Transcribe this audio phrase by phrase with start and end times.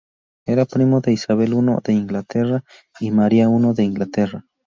[0.47, 2.63] Era primo de Isabel I de Inglaterra
[2.99, 4.47] y Maria I de Inglaterra.